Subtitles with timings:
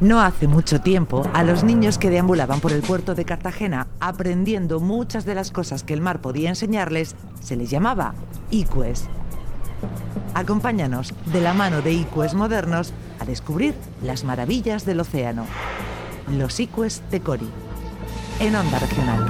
[0.00, 4.78] No hace mucho tiempo, a los niños que deambulaban por el puerto de Cartagena aprendiendo
[4.78, 8.14] muchas de las cosas que el mar podía enseñarles, se les llamaba
[8.52, 9.08] icues.
[10.34, 15.46] Acompáñanos de la mano de icues modernos a descubrir las maravillas del océano.
[16.30, 17.48] Los icues de Cori,
[18.38, 19.28] en Onda Regional.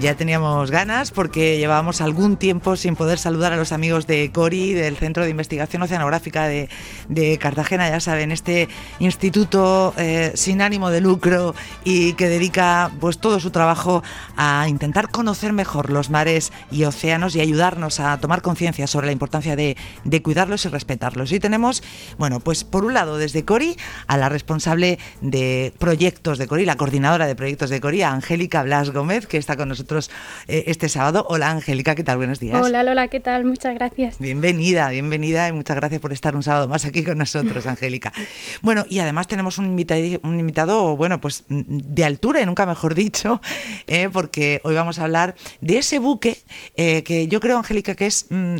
[0.00, 4.72] Ya teníamos ganas porque llevábamos algún tiempo sin poder saludar a los amigos de CORI,
[4.72, 6.70] del Centro de Investigación Oceanográfica de,
[7.38, 13.40] Cartagena, ya saben, este instituto eh, sin ánimo de lucro y que dedica pues todo
[13.40, 14.02] su trabajo
[14.38, 19.12] a intentar conocer mejor los mares y océanos y ayudarnos a tomar conciencia sobre la
[19.12, 19.76] importancia de,
[20.22, 21.30] cuidarlos y respetarlos.
[21.30, 21.82] Y tenemos,
[22.16, 26.76] bueno, pues por un lado desde CORI a la responsable de proyectos de CORI, la
[26.76, 31.26] coordinadora de proyectos de CORI, Angélica Blas Gómez, que está con nosotros eh, este sábado.
[31.28, 32.18] Hola Angélica, ¿qué tal?
[32.18, 32.60] Buenos días.
[32.62, 33.44] Hola Lola, ¿qué tal?
[33.44, 34.18] Muchas gracias.
[34.20, 38.12] Bienvenida, bienvenida y muchas gracias por estar un sábado más aquí con nosotros, Angélica.
[38.62, 42.94] Bueno, y además tenemos un invitado, un invitado bueno, pues de altura y nunca mejor
[42.94, 43.40] dicho,
[43.88, 46.38] eh, porque hoy vamos a hablar de ese buque
[46.76, 48.56] eh, que yo creo, Angélica, que es mm,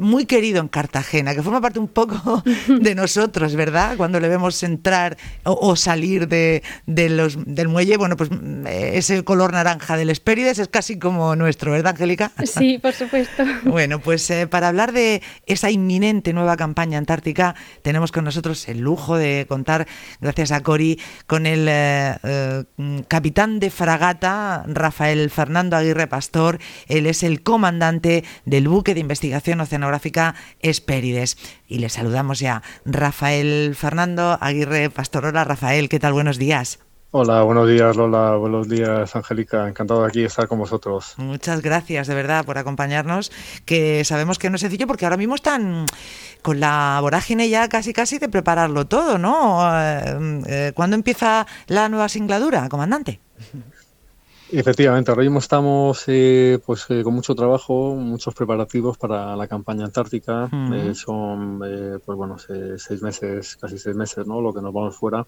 [0.00, 3.96] muy querido en Cartagena, que forma parte un poco de nosotros, ¿verdad?
[3.96, 9.52] Cuando le vemos entrar o, salir de, los, del muelle, bueno, pues mm, ese color
[9.52, 12.32] naranja del Espérides es casi como nuestro, ¿verdad, Angélica?
[12.44, 13.44] Sí, por supuesto.
[13.64, 18.80] bueno, pues eh, para hablar de esa inminente nueva campaña antártica, tenemos con nosotros el
[18.80, 19.86] lujo de contar,
[20.20, 22.64] gracias a Cori, con el eh, eh,
[23.06, 26.58] capitán de fragata, Rafael Fernando Aguirre Pastor.
[26.86, 31.36] Él es el comandante del buque de investigación oceanográfica Espérides.
[31.66, 35.26] Y le saludamos ya, Rafael Fernando Aguirre Pastor.
[35.26, 36.12] Hola, Rafael, ¿qué tal?
[36.12, 36.80] Buenos días.
[37.10, 41.14] Hola, buenos días Lola, buenos días Angélica, encantado de aquí estar con vosotros.
[41.16, 43.32] Muchas gracias de verdad por acompañarnos,
[43.64, 45.86] que sabemos que no es sencillo porque ahora mismo están
[46.42, 49.66] con la vorágine ya casi casi de prepararlo todo, ¿no?
[49.74, 53.20] Eh, eh, ¿Cuándo empieza la nueva singladura, comandante?
[54.52, 60.50] Efectivamente, ahora mismo estamos eh, pues con mucho trabajo, muchos preparativos para la campaña antártica.
[60.92, 64.42] son pues bueno seis meses, casi seis meses, ¿no?
[64.42, 65.26] Lo que nos vamos fuera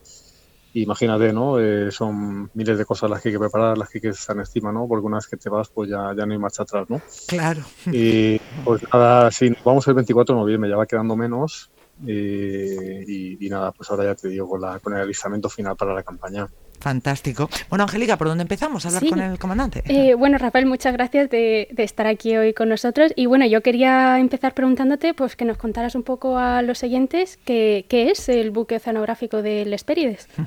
[0.74, 1.58] imagínate, ¿no?
[1.58, 4.36] Eh, son miles de cosas las que hay que preparar, las que hay que estar
[4.36, 4.86] encima, ¿no?
[4.86, 7.00] Porque una vez que te vas, pues ya, ya no hay marcha atrás, ¿no?
[7.26, 7.62] Claro.
[7.86, 11.70] Y pues nada, sí, vamos el 24 de noviembre, ya va quedando menos.
[12.06, 15.94] Eh, y, nada, pues ahora ya te digo, con, la, con el alistamiento final para
[15.94, 16.48] la campaña.
[16.80, 17.50] Fantástico.
[17.68, 19.82] Bueno, Angélica, ¿por dónde empezamos a hablar con el comandante?
[19.86, 23.12] Eh, bueno, Rafael, muchas gracias de, estar aquí hoy con nosotros.
[23.16, 27.38] Y bueno, yo quería empezar preguntándote pues que nos contaras un poco a los oyentes
[27.44, 30.26] qué, es el buque oceanográfico del Hespérides.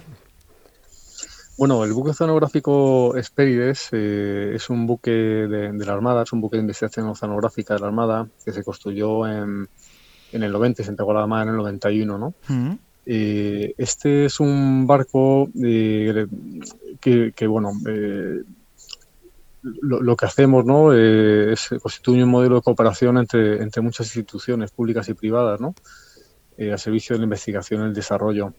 [1.56, 6.58] Bueno, el buque oceanográfico Hespérides eh, es un buque de, la Armada, es un buque
[6.58, 9.70] de investigación oceanográfica de la Armada que se construyó en,
[10.32, 12.34] el 90 y se entregó a la Armada en el 91, ¿no?
[13.06, 16.26] Eh, este es un barco eh,
[17.02, 18.42] que, bueno, eh,
[19.62, 20.94] lo, que hacemos ¿no?
[20.94, 25.76] es constituye un modelo de cooperación entre, entre muchas instituciones públicas y privadas, ¿no?
[26.72, 28.54] a servicio de la investigación y el desarrollo.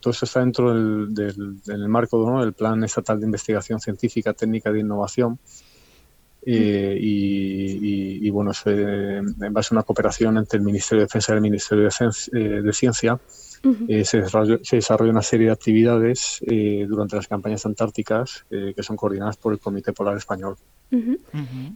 [0.00, 2.40] todo eso está dentro del, del, marco ¿no?
[2.40, 5.38] del Plan Estatal de Investigación Científica, Técnica de Innovación,
[6.44, 11.84] y, bueno, en base a una cooperación entre el Ministerio de Defensa y el Ministerio
[11.84, 13.20] de Ciencia,
[14.04, 14.18] se,
[14.76, 19.52] desarrolla, una serie de actividades eh, durante las campañas antárticas eh, que son coordinadas por
[19.52, 20.56] el Comité Polar Español.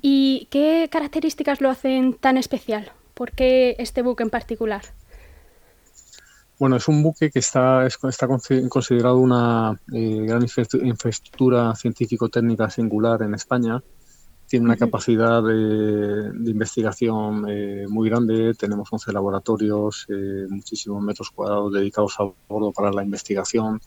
[0.02, 2.92] ¿Y qué características lo hacen tan especial?
[3.14, 4.82] ¿Por qué este buque en particular?
[6.58, 8.28] Bueno, es un buque que está, está
[8.68, 10.42] considerado una gran
[10.82, 13.82] infraestructura científico-técnica singular en España
[14.46, 18.54] tiene una capacidad de, investigación eh, muy grande.
[18.54, 23.80] Tenemos 11 laboratorios, eh, muchísimos metros cuadrados dedicados a bordo para la investigación.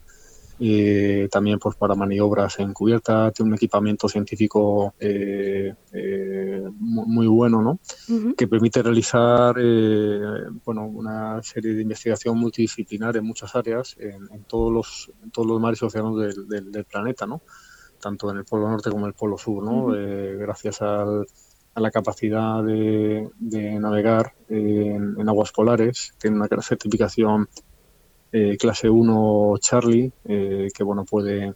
[0.62, 3.30] Eh, también pues, para maniobras en cubierta.
[3.30, 4.94] Tiene un equipamiento científico
[6.78, 7.80] muy, bueno, ¿no?
[8.36, 9.54] Que permite realizar
[10.62, 15.80] bueno, una serie de investigación multidisciplinar en muchas áreas, en, todos, los, todos los mares
[15.80, 17.40] y océanos del, del, del planeta, ¿no?
[18.00, 19.94] Tanto en el Polo Norte como en el Polo Sur, ¿no?
[19.94, 21.04] Eh, gracias a
[21.76, 23.30] la capacidad de,
[23.80, 27.48] navegar en, aguas polares, tiene una certificación
[28.32, 31.54] eh, clase 1 Charlie, eh, que bueno puede,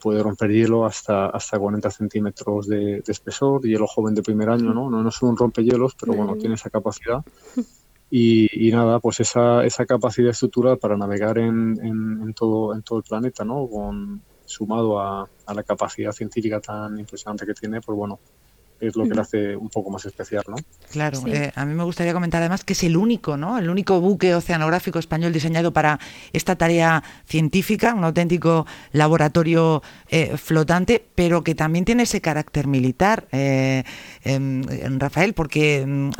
[0.00, 4.90] puede romper hielo hasta, hasta 40 centímetros de, espesor, hielo joven de primer año, ¿no?
[4.90, 7.22] No, es un rompehielos, pero bueno, tiene esa capacidad.
[8.16, 13.02] Y, nada, pues esa, esa capacidad estructural para navegar en, en, todo, en todo el
[13.02, 13.66] planeta, ¿no?
[13.66, 18.18] Con, sumado a, la capacidad científica tan impresionante que tiene, pues bueno,
[18.86, 20.56] es lo que le hace un poco más especial, ¿no?
[20.90, 23.58] Claro, eh, a mí me gustaría comentar además que es el único, ¿no?
[23.58, 25.98] El único buque oceanográfico español diseñado para
[26.32, 33.26] esta tarea científica, un auténtico laboratorio eh, flotante, pero que también tiene ese carácter militar,
[33.32, 33.84] eh,
[34.22, 34.62] em,
[34.98, 36.10] Rafael, porque mm,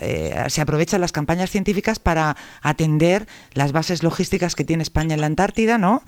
[0.49, 5.27] se aprovechan las campañas científicas para atender las bases logísticas que tiene España en la
[5.27, 6.03] Antártida, ¿no?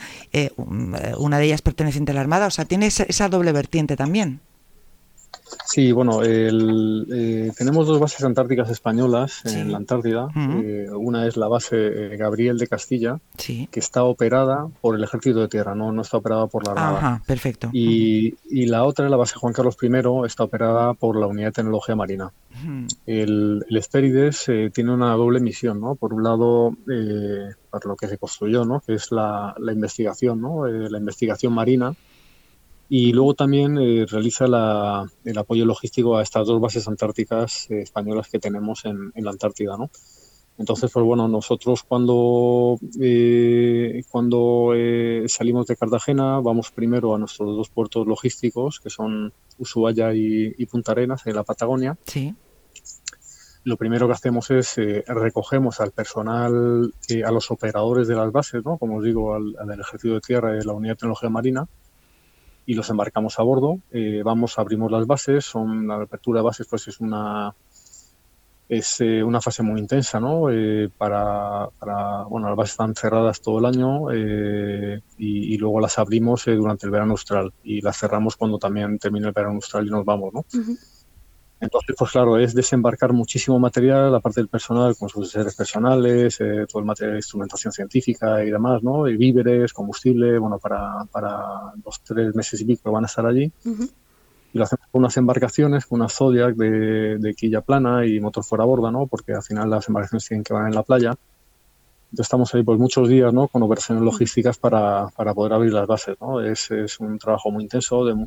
[1.19, 4.41] una de ellas perteneciente a la Armada, o sea, tiene esa doble vertiente también.
[5.67, 10.29] Sí, bueno, eh, tenemos dos bases antárticas españolas en la Antártida.
[10.35, 15.41] Eh, una es la base eh, Gabriel de Castilla, que está operada por el Ejército
[15.41, 16.99] de Tierra, no, no está operada por la Armada.
[16.99, 17.71] Ajá, perfecto.
[17.73, 21.95] Y, la otra la base Juan Carlos I, está operada por la Unidad de Tecnología
[21.95, 22.33] Marina.
[23.07, 25.95] El, el tiene una doble misión, ¿no?
[25.95, 26.75] Por un lado,
[27.71, 28.81] para lo que se construyó, ¿no?
[28.81, 30.67] Que es la, la investigación, ¿no?
[30.67, 31.95] la investigación marina
[32.89, 34.45] y luego también eh, realiza
[35.25, 39.77] el apoyo logístico a estas dos bases antárticas eh, españolas que tenemos en, la Antártida,
[39.77, 39.91] ¿no?
[40.59, 44.73] Entonces, pues bueno, nosotros cuando, eh, cuando
[45.27, 50.93] salimos de Cartagena vamos primero a nuestros dos puertos logísticos, que son Ushuaia y, Punta
[50.93, 51.99] Arenas, en la Patagonia.
[52.05, 52.35] Sí.
[53.65, 56.91] Lo primero que hacemos es recogemos al personal,
[57.23, 58.79] a los operadores de las bases, ¿no?
[58.79, 61.69] como os digo, al, al Ejército de Tierra y a la Unidad de Tecnología Marina,
[62.67, 63.79] y los embarcamos a bordo.
[63.93, 67.55] Eh, vamos, abrimos las bases, son la apertura de bases, pues es una
[68.69, 70.51] es eh, una fase muy intensa, ¿no?
[70.51, 71.69] Eh, para,
[72.29, 77.13] bueno, las bases están cerradas todo el año y, luego las abrimos durante el verano
[77.13, 80.45] austral y las cerramos cuando también termine el verano austral y nos vamos, ¿no?
[81.59, 86.67] Entonces, pues claro, es desembarcar muchísimo material, aparte del personal, con sus seres personales, eh,
[86.71, 89.09] todo el material de instrumentación científica y demás, ¿no?
[89.09, 93.25] Y víveres, combustible, bueno, para, para los tres meses y pico que van a estar
[93.25, 93.51] allí.
[94.53, 98.45] Y lo hacemos con unas embarcaciones, con una Zodiac de, de quilla plana y motor
[98.45, 99.07] fuera a borda, ¿no?
[99.07, 101.15] Porque al final las embarcaciones tienen que van en la playa.
[102.11, 103.49] Entonces estamos ahí pues muchos días, ¿no?
[103.49, 106.41] Con operaciones logísticas para, para poder abrir las bases, ¿no?
[106.41, 108.27] Es, es un trabajo muy intenso, de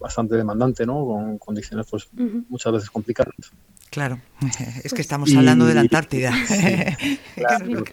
[0.00, 1.04] bastante demandante, ¿no?
[1.04, 2.08] Con condiciones pues
[2.48, 3.34] muchas veces complicadas.
[3.90, 4.20] Claro,
[4.84, 6.32] es que estamos hablando de la Antártida.
[7.34, 7.84] claro,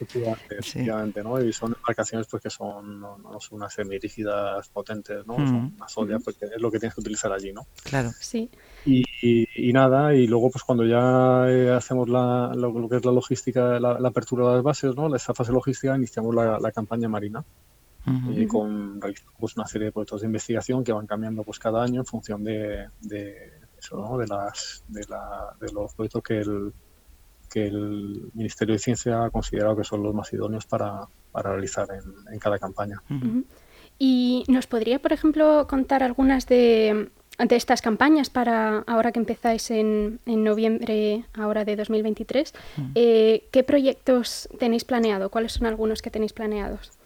[0.50, 1.44] efectivamente, ¿no?
[1.44, 5.36] Y son embarcaciones pues que son, no, son unas semirígidas potentes, ¿no?
[5.36, 7.68] Son una sodia, porque es lo que tienes que utilizar allí, ¿no?
[7.84, 8.12] Claro.
[8.20, 8.50] Sí.
[8.86, 13.12] Y, y, nada, y luego pues cuando ya eh, hacemos la, lo, que es la
[13.12, 15.14] logística, la, apertura de las bases, ¿no?
[15.14, 17.44] Esta fase logística, iniciamos la, la campaña marina
[18.32, 19.00] y con
[19.40, 22.44] pues, una serie de proyectos de investigación que van cambiando pues cada año en función
[22.44, 24.18] de, de eso, ¿no?
[24.18, 26.74] de, las, de, la, de los proyectos que el,
[27.50, 31.88] que el Ministerio de Ciencia ha considerado que son los más idóneos para, para realizar
[31.92, 33.02] en, en, cada campaña.
[34.00, 39.72] ¿Y nos podría, por ejemplo, contar algunas de, de estas campañas para ahora que empezáis
[39.72, 42.54] en, en noviembre ahora de 2023?
[42.96, 45.30] Eh, ¿Qué proyectos tenéis planeado?
[45.30, 46.97] ¿Cuáles son algunos que tenéis planeados?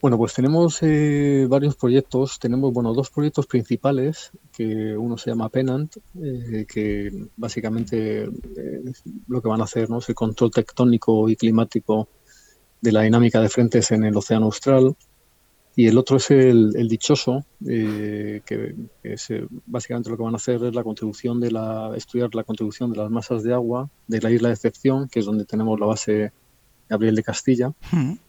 [0.00, 2.38] Bueno, pues tenemos eh, varios proyectos.
[2.38, 8.82] Tenemos, bueno, dos proyectos principales, que uno se llama Penant, eh, que básicamente eh,
[9.28, 9.98] lo que van a hacer ¿no?
[9.98, 12.08] es el control tectónico y climático
[12.80, 14.96] de la dinámica de frentes en el Océano Austral.
[15.76, 18.42] Y el otro es el, dichoso, que,
[19.02, 19.28] es,
[19.66, 22.98] básicamente lo que van a hacer es la contribución de la, estudiar la contribución de
[22.98, 26.32] las masas de agua de la isla de excepción, que es donde tenemos la base
[26.90, 27.72] Gabriel de Castilla,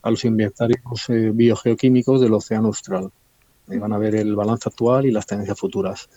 [0.03, 3.09] a los inventarios eh, biogeoquímicos del Océano Austral.
[3.67, 6.07] Ahí van a ver el balance actual y las tendencias futuras.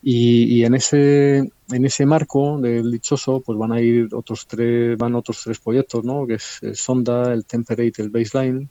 [0.00, 5.14] Y, en ese en ese marco del dichoso, pues van a ir otros tres, van
[5.14, 6.26] otros tres proyectos, ¿no?
[6.26, 8.68] Que es el Sonda, el Temperate, el Baseline.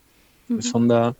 [0.49, 1.13] El Sonda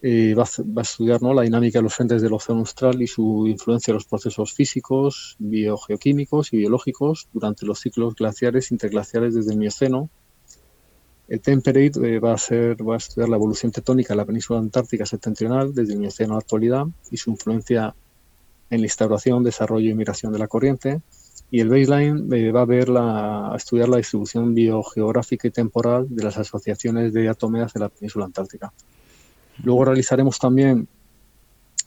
[0.00, 1.34] eh, va, a, estudiar ¿no?
[1.34, 5.36] la dinámica de los frentes del océano austral y su influencia en los procesos físicos,
[5.38, 10.08] biogeoquímicos y biológicos durante los ciclos glaciares interglaciares desde el Mioceno
[11.28, 14.60] el Temperate eh, va, a ser, va a estudiar la evolución tectónica de la península
[14.60, 17.94] antártica septentrional desde el Mioceno a la actualidad y su influencia
[18.70, 21.00] en la instauración, desarrollo y migración de la corriente.
[21.50, 26.06] Y el baseline eh, va a, ver la, a estudiar la distribución biogeográfica y temporal
[26.08, 28.72] de las asociaciones de atomeas de la península antártica.
[29.62, 30.88] Luego realizaremos también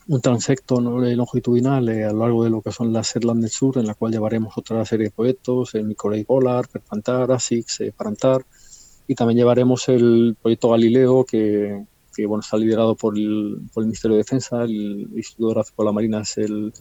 [0.08, 3.78] un transecto longitudinal eh, a lo largo de lo que son las Headland del Sur,
[3.78, 8.44] en la cual llevaremos otra serie de proyectos, el Microlake Polar, Perpantar, ASICS, Parantar,
[9.10, 11.84] y también llevaremos el proyecto Galileo, que,
[12.28, 14.62] bueno, está liderado por el, por el, Ministerio de Defensa.
[14.62, 16.72] El Instituto Gráfico de la Marina es el,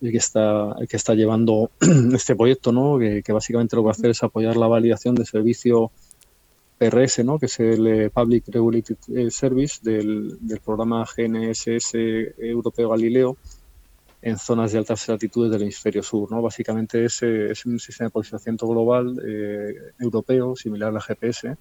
[0.00, 1.70] el, que, está, el que está llevando
[2.14, 2.98] este proyecto, ¿no?
[2.98, 5.92] que, básicamente lo que va a hacer es apoyar la validación del servicio
[6.78, 7.38] PRS, ¿no?
[7.38, 11.94] que es el eh, Public Regulated eh, Service del, del programa GNSS
[12.38, 13.36] Europeo Galileo
[14.26, 16.30] en zonas de altas latitudes del hemisferio sur.
[16.32, 16.42] ¿no?
[16.42, 19.20] Básicamente es, es un sistema de posicionamiento global
[20.00, 21.56] europeo, similar a la GPS,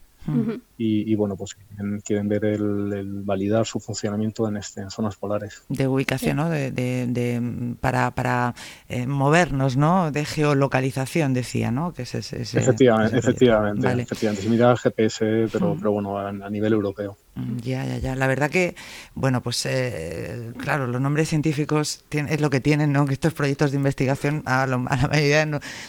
[0.77, 1.55] y, bueno, pues
[2.03, 5.62] quieren, ver el, validar su funcionamiento en, este, en zonas polares.
[5.69, 6.50] De ubicación, ¿no?
[6.50, 8.55] De, de, para para
[8.89, 10.12] eh, movernos, ¿no?
[10.12, 11.93] De geolocalización, decía, ¿no?
[11.93, 14.41] Que es, efectivamente, efectivamente, efectivamente.
[14.41, 17.17] Similar al GPS, pero, pero bueno, a nivel europeo.
[17.36, 18.15] Mm, ya, ya, ya.
[18.15, 18.75] La verdad que,
[19.13, 23.06] bueno, pues eh, claro, los nombres científicos es lo que tienen, ¿no?
[23.06, 25.46] Que estos proyectos de investigación a, la mayoría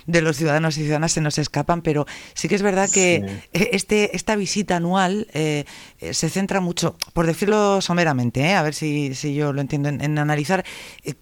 [0.06, 3.70] de los ciudadanos y ciudadanas se nos escapan, pero sí que es verdad que e,
[3.72, 5.64] este, esta visita anual eh,
[6.00, 10.18] eh, se centra mucho, por decirlo someramente, a ver si, si, yo lo entiendo, en,
[10.18, 10.64] analizar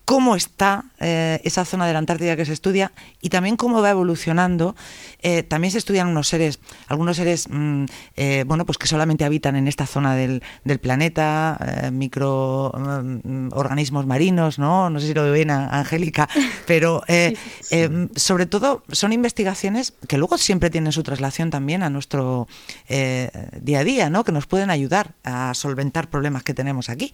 [0.07, 4.75] cómo está esa zona de la Antártida que se estudia y también cómo va evolucionando.
[5.49, 7.85] también se estudian unos seres, algunos seres, mm,
[8.47, 10.43] bueno, pues que solamente habitan en esta zona del,
[10.81, 14.89] planeta, eh, microorganismos marinos, ¿no?
[14.91, 16.29] No sé si lo veo bien, Angélica,
[16.67, 17.35] pero eh,
[17.71, 22.49] eh, sobre todo son investigaciones que luego siempre tienen su traslación también a nuestro
[22.89, 24.25] día a día, ¿no?
[24.25, 27.13] Que nos pueden ayudar a solventar problemas que tenemos aquí.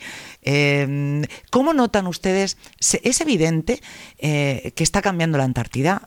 [1.50, 2.56] ¿Cómo notan ustedes?
[2.78, 3.80] Es evidente
[4.18, 6.02] que está cambiando la Antártida,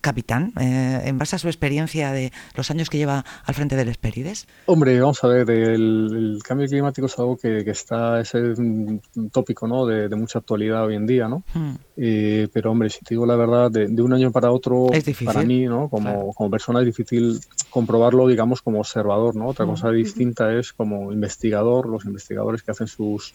[0.00, 4.46] capitán, en base a su experiencia de los años que lleva al frente del Esperides.
[4.66, 9.00] Hombre, vamos a ver, el, el cambio climático es algo que, está, es un,
[9.32, 9.86] tópico ¿no?
[9.86, 11.42] de, mucha actualidad hoy en día, ¿no?
[11.54, 11.74] Hmm.
[11.96, 14.88] Eh, pero hombre, si te digo la verdad, de, un año para otro,
[15.24, 15.88] para mí, ¿no?
[15.88, 19.48] Como, como, persona es difícil comprobarlo, digamos, como observador, ¿no?
[19.48, 19.70] Otra hmm.
[19.70, 23.34] cosa distinta es como investigador, los investigadores que hacen sus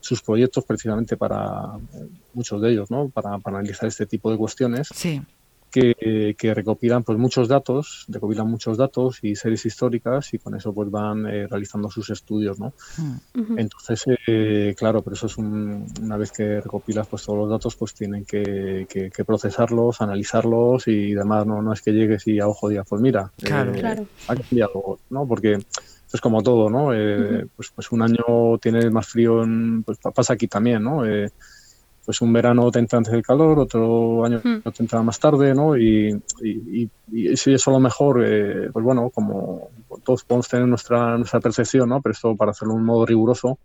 [0.00, 1.78] sus proyectos precisamente para
[2.34, 3.08] muchos de ellos, ¿no?
[3.08, 4.88] Para, para analizar este tipo de cuestiones.
[4.92, 5.22] Sí
[5.72, 10.90] que, recopilan pues muchos datos, recopilan muchos datos y series históricas y con eso pues
[10.90, 12.74] van eh, realizando sus estudios, ¿no?
[13.34, 13.58] Mm.
[13.58, 17.94] Entonces, eh, claro, pero eso es una vez que recopilas pues todos los datos pues
[17.94, 18.86] tienen que,
[19.26, 23.32] procesarlos, analizarlos y demás, no, no es que llegues y a ojo digas, pues mira,
[23.38, 25.26] claro, eh, ha cambiado, ¿no?
[25.26, 25.58] Porque
[26.12, 26.88] es como todo, ¿no?
[27.56, 29.42] pues, pues un año tiene más frío,
[29.84, 31.02] pues pasa aquí también, ¿no?
[32.04, 34.62] Pues un verano te entra antes del calor, otro año hmm.
[34.70, 35.76] te entra más tarde, ¿no?
[35.76, 39.70] Y, y, y, si eso a lo mejor, eh, pues bueno, como
[40.04, 42.00] todos podemos tener nuestra, nuestra percepción, ¿no?
[42.02, 43.58] Pero esto para hacerlo de un modo riguroso,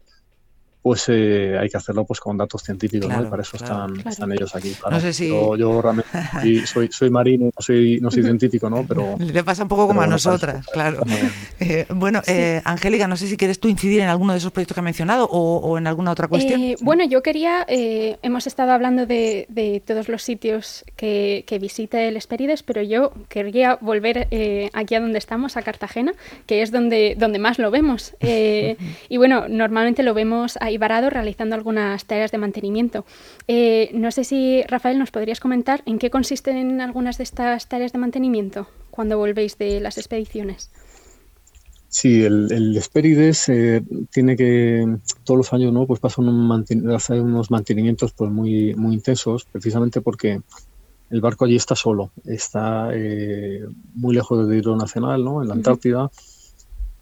[0.87, 3.23] pues eh, hay que hacerlo pues con datos científicos, ¿no?
[3.23, 4.73] Y para eso están, están, ellos aquí.
[4.89, 5.27] No sé si...
[5.27, 8.85] yo, realmente soy, soy marino, no soy, no soy científico, ¿no?
[8.87, 9.17] Pero...
[9.19, 11.01] Le pasa un poco como a nosotras, claro.
[11.59, 14.75] Eh, bueno, eh, Angélica, no sé si quieres tú incidir en alguno de esos proyectos
[14.75, 16.61] que ha mencionado o, en alguna otra cuestión.
[16.81, 22.61] bueno, yo quería, hemos estado hablando de, todos los sitios que, que, visita el Esperides,
[22.63, 24.27] pero yo quería volver
[24.73, 26.13] aquí a donde estamos, a Cartagena,
[26.45, 28.15] que es donde, donde más lo vemos.
[28.21, 33.05] y bueno, normalmente lo vemos ahí varado realizando algunas tareas de mantenimiento.
[33.47, 37.93] Eh, no sé si, Rafael, nos podrías comentar en qué consisten algunas de estas tareas
[37.93, 40.71] de mantenimiento cuando volvéis de las expediciones.
[41.89, 43.81] Sí, el, el Esperides eh,
[44.11, 50.01] tiene que todos los años no pues pasa unos mantenimientos pues muy muy intensos precisamente
[50.01, 50.41] porque
[51.09, 53.65] el barco allí está solo está eh,
[53.95, 56.11] muy lejos del hidro nacional no en la Antártida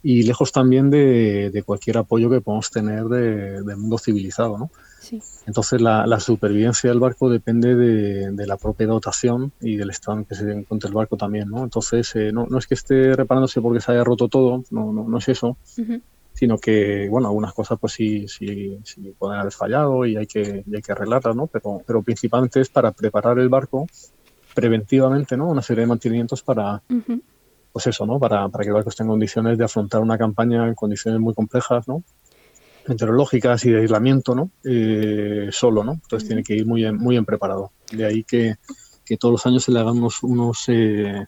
[0.02, 4.56] y lejos también de, cualquier apoyo que podamos tener de, del mundo civilizado.
[4.58, 4.70] ¿no?
[5.46, 10.34] Entonces la, supervivencia del barco depende de, la propia dotación y del estado en que
[10.34, 11.48] se encuentre el barco también.
[11.48, 11.64] ¿no?
[11.64, 15.08] Entonces eh, no, no, es que esté reparándose porque se haya roto todo, no, no,
[15.08, 15.56] no es eso.
[16.32, 20.64] sino que, bueno, algunas cosas pues sí, sí, sí pueden haber fallado y hay que,
[20.72, 21.46] hay que arreglarlas, ¿no?
[21.46, 23.86] Pero, pero principalmente es para preparar el barco
[24.54, 25.48] preventivamente, ¿no?
[25.48, 26.82] Una serie de mantenimientos para,
[27.76, 28.18] pues eso, ¿no?
[28.18, 31.34] Para, para que el barco esté en condiciones de afrontar una campaña en condiciones muy
[31.34, 32.02] complejas, ¿no?
[32.88, 34.50] meteorológicas y de aislamiento, ¿no?
[34.64, 35.92] Eh, solo, ¿no?
[35.92, 37.72] Entonces tiene que ir muy bien, muy bien preparado.
[37.92, 38.54] De ahí que,
[39.04, 41.26] que todos los años se le hagan unos, eh,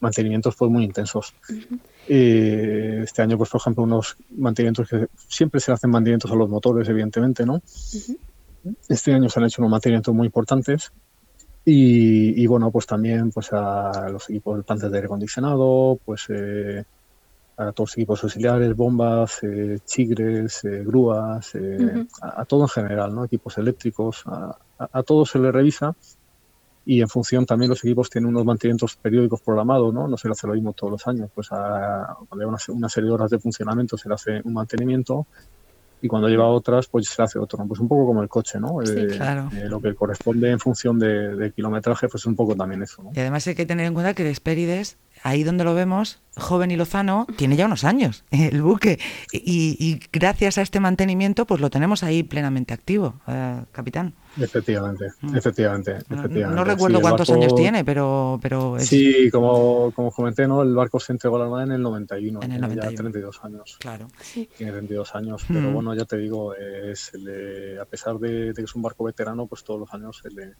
[0.00, 1.32] mantenimientos pues muy intensos.
[2.06, 6.50] Eh, este año, pues por ejemplo, unos mantenimientos que siempre se hacen mantenimientos a los
[6.50, 7.62] motores, evidentemente, ¿no?
[8.86, 10.92] Este año se han hecho unos mantenimientos muy importantes
[11.68, 16.84] y, bueno, pues también pues a los equipos de plantas de aire acondicionado, pues eh,
[17.56, 21.54] a todos los equipos auxiliares, bombas, eh, chigres, eh, grúas,
[22.22, 23.24] a, todo en general, ¿no?
[23.24, 25.96] Equipos eléctricos, a, a, todo se le revisa
[26.84, 30.06] y en función también los equipos tienen unos mantenimientos periódicos programados, ¿no?
[30.06, 32.88] No se le hace lo mismo todos los años, pues a, cuando hay una, una,
[32.88, 35.26] serie de horas de funcionamiento se le hace un mantenimiento
[36.00, 37.64] y cuando lleva otras, pues se hace otro.
[37.66, 38.78] Pues un poco como el coche, ¿no?
[38.84, 39.48] Sí, eh, claro.
[39.54, 43.02] Eh, lo que corresponde en función de, kilometraje, pues es un poco también eso.
[43.02, 43.12] ¿no?
[43.14, 46.70] Y además hay que tener en cuenta que el Esperides ahí donde lo vemos, joven
[46.70, 48.98] y lozano, tiene ya unos años el buque.
[49.32, 54.14] Y, gracias a este mantenimiento, pues lo tenemos ahí plenamente activo, eh, capitán.
[54.40, 55.36] Efectivamente, mm.
[55.36, 58.38] efectivamente, No, recuerdo cuántos años tiene, pero...
[58.40, 60.62] pero Sí, como, como comenté, ¿no?
[60.62, 62.90] el barco se entregó a la Armada en el 91, en el 91.
[62.90, 63.76] ya 32 años.
[63.80, 64.06] Claro.
[64.56, 65.74] Tiene 32 años, pero mm.
[65.74, 67.12] bueno, ya te digo, es,
[67.80, 70.54] a pesar de, que es un barco veterano, pues todos los años se le,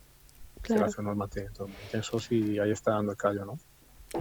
[0.63, 0.65] claro.
[0.65, 3.59] se le hace unos mantenimientos muy intensos y ahí está dando el callo, ¿no?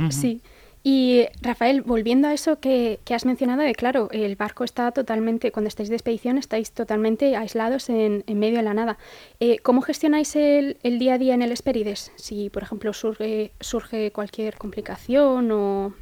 [0.10, 0.42] Sí.
[0.88, 5.68] Y Rafael, volviendo a eso que, has mencionado, de claro, el barco está totalmente, cuando
[5.68, 9.00] estáis de expedición, estáis totalmente aislados en, medio de la nada.
[9.40, 12.12] Eh, ¿Cómo gestionáis el, día a día en el Esperides?
[12.18, 15.94] Si, por ejemplo, surge, surge cualquier complicación o,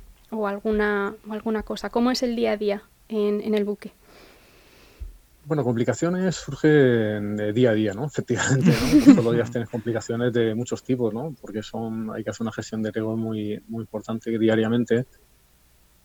[0.45, 3.93] alguna, o alguna cosa, ¿cómo es el día a día en el buque?
[5.45, 8.05] Bueno, complicaciones surgen de día a día, ¿no?
[8.07, 9.13] Efectivamente, ¿no?
[9.13, 11.35] Todos los días tienes complicaciones de muchos tipos, ¿no?
[11.41, 15.05] Porque son, hay que hacer una gestión de riesgo muy, muy importante diariamente,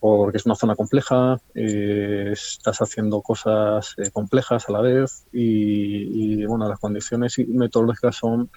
[0.01, 6.45] porque es una zona compleja, eh, estás haciendo cosas eh, complejas a la vez y,
[6.47, 8.51] bueno, las condiciones metodológicas son,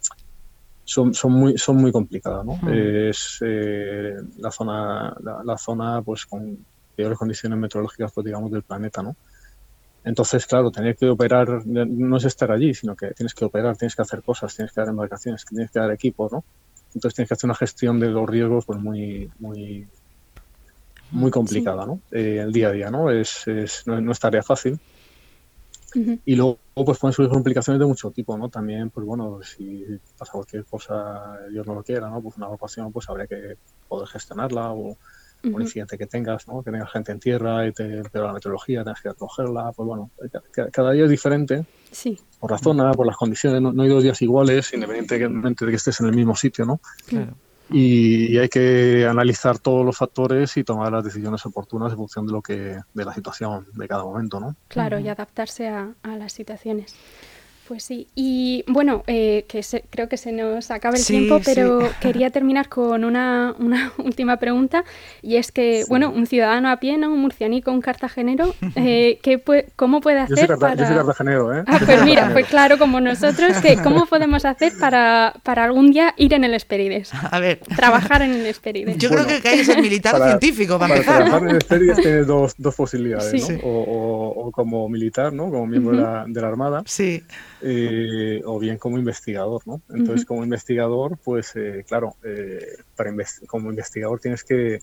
[0.84, 2.60] son, son, muy, son muy complicadas, ¿no?
[2.72, 6.58] Es eh, la zona, la, la, zona pues con
[6.96, 9.16] peores condiciones meteorológicas, pues, digamos, del planeta, ¿no?
[10.04, 13.96] Entonces, claro, tener que operar no es estar allí, sino que tienes que operar, tienes
[13.96, 16.44] que hacer cosas, tienes que dar embarcaciones, tienes que dar equipos, ¿no?
[16.94, 19.88] Entonces tienes que hacer una gestión de los riesgos pues muy, muy,
[21.12, 22.02] muy complicada, ¿no?
[22.12, 23.12] Eh, el día a día, ¿no?
[23.12, 24.80] Es, es no, es tarea fácil.
[26.26, 28.50] Y luego pues pueden surgir complicaciones de mucho tipo, ¿no?
[28.50, 29.86] También, pues bueno, si
[30.18, 32.22] pasa cualquier cosa, Dios no lo quiera, ¿no?
[32.22, 34.98] Pues una evacuación, pues habría que poder gestionarla o
[35.44, 36.64] un incidente que tengas, ¿no?
[36.64, 40.12] que tengas gente en tierra y te empeora la meteorología, tengas que cogerla, pues bueno,
[40.72, 41.66] cada día es diferente.
[41.92, 42.20] Sí.
[42.40, 46.00] Por la zona, por las condiciones, no, hay dos días iguales, independientemente de que estés
[46.00, 46.80] en el mismo sitio, ¿no?
[47.06, 47.34] Claro.
[47.74, 52.34] Y, hay que analizar todos los factores y tomar las decisiones oportunas en función de
[52.34, 54.56] lo que de la situación de cada momento, ¿no?
[54.68, 56.96] Claro, y adaptarse a, a las situaciones.
[57.72, 62.30] Pues sí, y bueno, eh, que creo que se nos acaba el tiempo, pero quería
[62.30, 64.84] terminar con una, una, última pregunta,
[65.22, 67.14] y es que, bueno, un ciudadano a pie, ¿no?
[67.14, 69.42] un murcianico, un cartagenero, eh, ¿qué
[69.78, 70.76] ¿cómo puede hacer yo para...?
[70.76, 71.64] Yo soy cartagenero, ¿eh?
[71.66, 76.14] Ah, pues mira, pues claro, como nosotros, que ¿cómo podemos hacer para, para algún día
[76.18, 77.14] ir en el Esperides?
[77.14, 77.62] A ver...
[77.78, 78.98] Trabajar en el Esperides.
[78.98, 82.02] Yo creo que hay que ser militar o científico para, para trabajar en el Esperides
[82.02, 83.60] tienes dos, dos posibilidades, ¿no?
[83.64, 85.50] O, o, como militar, ¿no?
[85.50, 86.84] Como miembro de, la, de la Armada.
[86.86, 87.24] Sí.
[87.64, 89.82] Eh, o bien como investigador, ¿no?
[89.90, 93.14] Entonces, como investigador, pues eh, claro, eh, para
[93.46, 94.80] como investigador tienes que,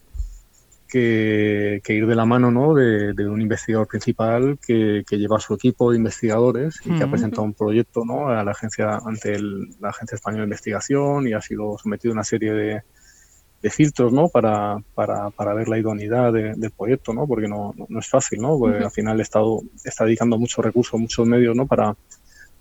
[0.87, 2.75] que, ir de la mano, ¿no?
[2.75, 7.55] De, un investigador principal que, lleva su equipo de investigadores y que ha presentado un
[7.55, 8.29] proyecto, ¿no?
[8.29, 9.41] A la agencia ante
[9.81, 12.83] la agencia española de investigación y ha sido sometido a una serie de,
[13.71, 14.29] filtros, ¿no?
[14.29, 17.27] Para, para, para, ver la idoneidad del proyecto, ¿no?
[17.27, 18.57] Porque no, no, es fácil, ¿no?
[18.57, 21.67] Porque al final el Estado está dedicando muchos recursos, muchos medios, ¿no?
[21.67, 21.97] Para,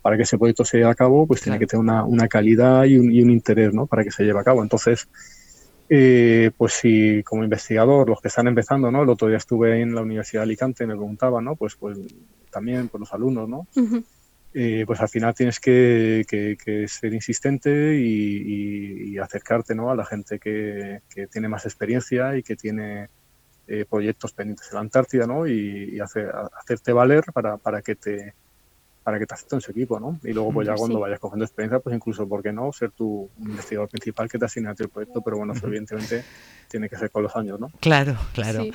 [0.08, 2.86] para que ese proyecto se lleve a cabo, pues tiene que tener una, una calidad
[2.86, 3.88] y un, y un, interés ¿no?
[3.88, 4.64] para que se lleve a cabo.
[4.64, 5.10] Entonces,
[5.90, 9.04] eh, pues si como investigador, los que están empezando, ¿no?
[9.04, 11.58] El otro día estuve en la Universidad de Alicante, me preguntaban, ¿no?
[11.58, 11.98] Pues, pues
[12.50, 13.68] también por los alumnos, ¿no?
[14.54, 19.92] eh, pues al final tienes que, que, ser insistente y, y, acercarte, ¿no?
[19.92, 23.10] A la gente que, que tiene más experiencia y que tiene
[23.68, 25.46] eh, proyectos pendientes en la Antártida, ¿no?
[25.46, 28.34] Y, y hacer, hacerte valer para, para que te
[29.08, 30.20] para que te acepten su equipo, ¿no?
[30.22, 32.74] Y luego, pues ya cuando vayas cogiendo experiencia, pues incluso, ¿por qué no?
[32.74, 36.26] Ser tu investigador principal que te asigne a el proyecto, pero bueno, evidentemente
[36.68, 37.72] tiene que ser con los años, ¿no?
[37.80, 38.66] Claro, claro.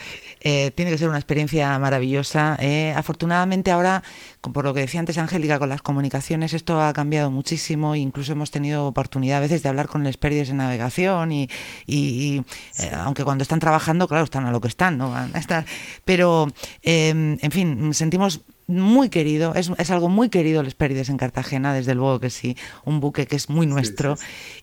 [0.40, 2.56] Eh, tiene que ser una experiencia maravillosa.
[2.60, 4.02] Eh, afortunadamente ahora,
[4.40, 8.50] por lo que decía antes Angélica, con las comunicaciones esto ha cambiado muchísimo, incluso hemos
[8.50, 11.50] tenido oportunidad a veces de hablar con pérdidas de navegación y,
[11.86, 12.42] y,
[12.78, 15.10] eh, aunque cuando están trabajando, claro, están a lo que están, ¿no?
[15.10, 15.66] Van a estar,
[16.06, 16.48] pero,
[16.82, 21.94] en fin, sentimos muy querido, es, es, algo muy querido Les Pérides en Cartagena, desde
[21.94, 24.16] luego que sí, un buque que es muy nuestro.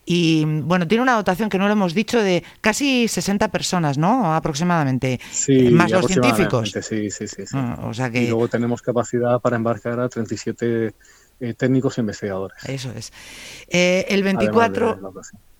[0.05, 4.33] Y bueno, tiene una dotación que no lo hemos dicho de casi 60 personas, ¿no?
[4.33, 5.19] Aproximadamente.
[5.31, 6.71] Sí, más los científicos.
[6.71, 7.43] Sí, sí, sí.
[7.53, 8.23] Ah, o sea que...
[8.23, 10.93] Y luego tenemos capacidad para embarcar a 37
[11.41, 12.57] eh, técnicos e investigadores.
[12.65, 13.11] Eso es.
[13.67, 14.99] Eh, el 24...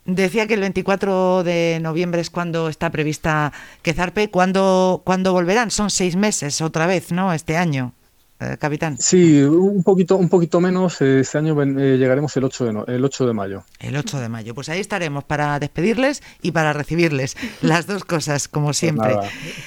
[0.06, 4.32] Decía que el 24 de noviembre es cuando está prevista que zarpe.
[4.32, 5.70] ¿Cuándo, ¿Cuándo volverán?
[5.70, 7.32] Son seis meses otra vez, ¿no?
[7.32, 7.94] Este año.
[8.42, 8.98] Eh, capitán?
[8.98, 11.02] Sí, un poquito, un poquito menos.
[11.02, 13.64] Eh, este año eh, llegaremos el 8, de el 8 de mayo.
[13.80, 14.56] El 8 de mayo.
[14.56, 17.36] Pues ahí estaremos para despedirles y para recibirles.
[17.62, 19.14] Las dos cosas, como pues siempre.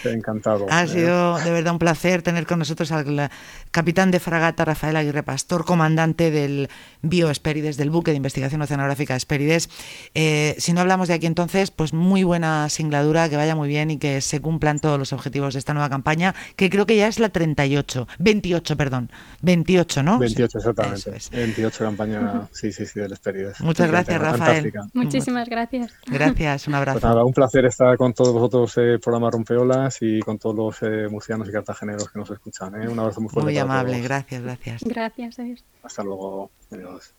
[0.05, 0.67] encantado.
[0.71, 3.31] Ha sido de verdad un placer tener con nosotros al
[3.73, 6.71] capitán de fragata Rafael Aguirre Pastor, comandante del
[7.03, 9.69] Bio Espérides, del buque de investigación oceanográfica Espérides.
[10.15, 13.99] si no hablamos de aquí entonces, pues muy buena singladura, que vaya muy bien y
[13.99, 17.19] que se cumplan todos los objetivos de esta nueva campaña, que creo que ya es
[17.19, 19.11] la 38, 28 perdón.
[19.43, 20.19] 28, ¿no?
[20.19, 21.11] 28, exactamente.
[21.33, 23.61] 28 campaña, sí, sí, sí, del Esperides.
[23.61, 24.73] Muchas gracias, Rafael.
[24.95, 25.93] Muchísimas gracias.
[26.07, 27.01] Gracias, un abrazo.
[27.01, 30.39] Pues nada, un placer estar con todos vosotros en eh, el programa Rompeolas y con
[30.39, 32.81] todos los eh, murcianos y cartageneros que nos escuchan.
[32.81, 32.89] ¿eh?
[32.89, 33.51] Un abrazo muy fuerte.
[33.51, 34.83] Muy amable, gracias, gracias.
[34.85, 35.65] Gracias, adiós.
[35.83, 36.51] Hasta luego.
[36.71, 37.15] Adiós.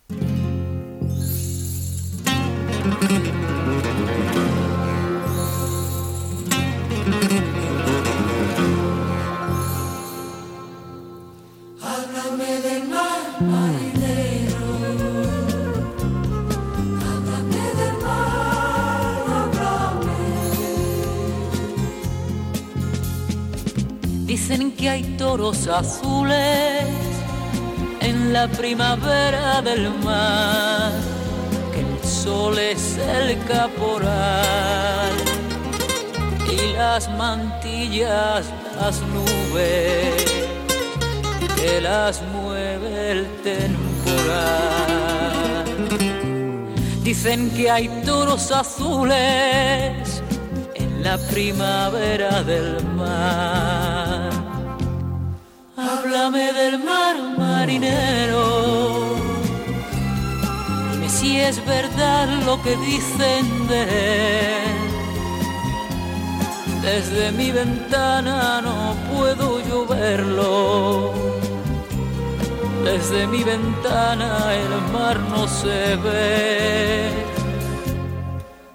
[24.53, 26.85] Dicen que hay toros azules
[28.01, 30.91] en la primavera del mar,
[31.73, 35.11] que el sol es el caporal
[36.51, 38.45] y las mantillas,
[38.79, 40.23] las nubes
[41.55, 44.05] que las mueve el temporal.
[47.03, 50.21] Dicen que hay toros azules
[50.75, 54.12] en la primavera del mar.
[55.89, 58.45] Háblame del mar marinero.
[60.91, 64.75] Dime si es verdad lo que dicen de él.
[66.81, 71.33] Desde mi ventana no puedo yo verlo
[72.83, 77.09] desde mi ventana el mar no se ve.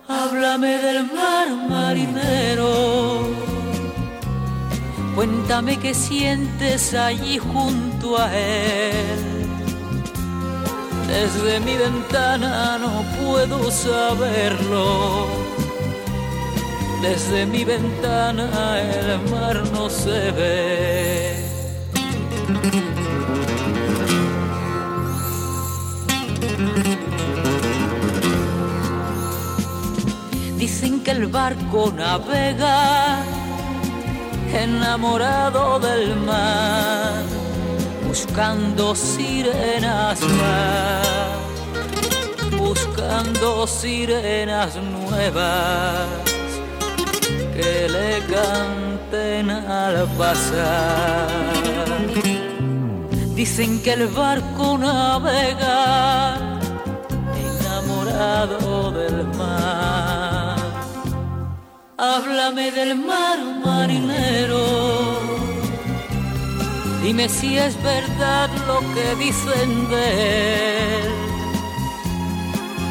[0.09, 3.38] Háblame del mar marinero.
[5.18, 9.18] Cuéntame qué sientes allí junto a él.
[11.09, 15.26] Desde mi ventana no puedo saberlo.
[17.02, 21.35] Desde mi ventana el mar no se ve.
[30.57, 33.28] Dicen que el barco navega
[34.55, 37.23] enamorado del mar,
[38.07, 41.07] buscando sirenas más,
[42.59, 46.07] buscando sirenas nuevas
[47.55, 51.29] que le canten al pasar.
[53.35, 56.37] Dicen que el barco navega
[57.37, 60.28] enamorado del mar
[62.01, 65.19] Háblame del mar marinero.
[67.03, 71.11] Dime si es verdad lo que dicen de él.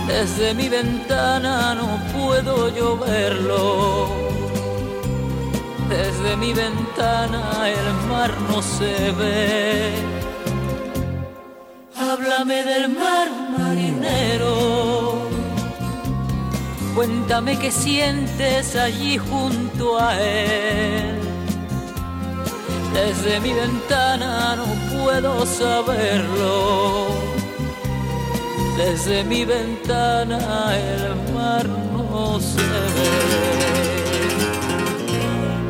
[0.08, 4.10] Desde mi ventana no puedo yo verlo.
[5.88, 9.94] Desde mi ventana el mar no se ve.
[11.96, 14.67] Háblame del mar marinero
[16.98, 21.20] Cuéntame qué sientes allí junto a él.
[22.92, 24.66] Desde mi ventana no
[24.98, 27.06] puedo saberlo.
[28.78, 30.40] Desde mi ventana
[30.76, 33.08] el mar no se ve.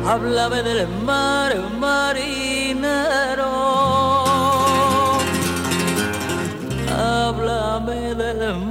[0.06, 3.52] Háblame del mar, marinero.
[6.96, 8.67] Háblame del mar.